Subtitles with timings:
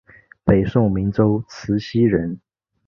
[0.43, 2.41] 北宋明州慈溪人。